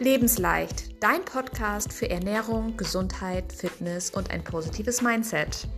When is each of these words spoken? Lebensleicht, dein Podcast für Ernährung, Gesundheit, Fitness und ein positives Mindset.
Lebensleicht, 0.00 1.00
dein 1.00 1.24
Podcast 1.24 1.92
für 1.92 2.10
Ernährung, 2.10 2.76
Gesundheit, 2.76 3.52
Fitness 3.52 4.10
und 4.10 4.32
ein 4.32 4.42
positives 4.42 5.00
Mindset. 5.02 5.68